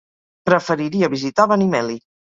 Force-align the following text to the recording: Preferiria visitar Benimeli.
Preferiria 0.49 1.09
visitar 1.15 1.47
Benimeli. 1.53 2.03